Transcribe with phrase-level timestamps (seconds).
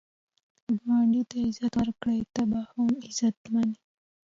[0.63, 2.41] که ګاونډي ته عزت ورکړې، ته
[2.73, 3.79] هم عزتمن یې